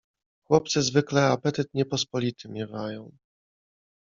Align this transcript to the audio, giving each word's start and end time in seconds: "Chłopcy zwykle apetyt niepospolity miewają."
"Chłopcy 0.47 0.81
zwykle 0.81 1.25
apetyt 1.25 1.73
niepospolity 1.73 2.49
miewają." 2.49 3.17